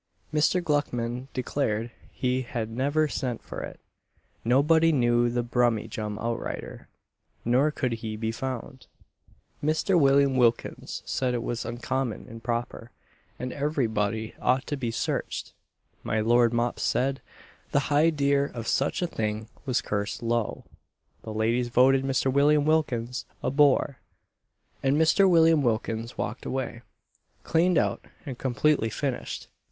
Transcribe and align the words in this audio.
Mr. 0.33 0.63
Gluckman 0.63 1.27
declared 1.31 1.91
he 2.09 2.41
had 2.41 2.71
never 2.71 3.07
sent 3.07 3.43
for 3.43 3.61
it; 3.61 3.79
nobody 4.43 4.91
knew 4.91 5.29
the 5.29 5.43
"Brummyjum 5.43 6.17
outrider," 6.17 6.87
nor 7.45 7.69
could 7.69 7.91
he 7.91 8.15
be 8.15 8.31
found; 8.31 8.87
Mr. 9.63 9.99
William 9.99 10.35
Wilkins 10.37 11.03
said 11.05 11.35
it 11.35 11.43
was 11.43 11.65
uncommon 11.65 12.25
improper, 12.27 12.89
and 13.37 13.53
every 13.53 13.85
body 13.85 14.33
ought 14.41 14.65
to 14.65 14.75
be 14.75 14.89
searched; 14.89 15.53
my 16.01 16.19
Lord 16.19 16.51
Mops 16.51 16.81
said 16.81 17.21
"the 17.71 17.89
highdear 17.91 18.45
of 18.55 18.67
such 18.67 19.03
a 19.03 19.07
thing 19.07 19.49
was 19.67 19.81
cursed 19.83 20.23
low;" 20.23 20.65
the 21.21 21.31
ladies 21.31 21.67
voted 21.67 22.03
Mr. 22.03 22.33
William 22.33 22.65
Wilkins 22.65 23.27
a 23.43 23.51
bore; 23.51 23.99
and 24.81 24.97
Mr. 24.97 25.29
William 25.29 25.61
Wilkins 25.61 26.17
walked 26.17 26.47
away, 26.47 26.81
cleaned 27.43 27.77
out 27.77 28.03
and 28.25 28.39
completely 28.39 28.89
finished. 28.89 29.47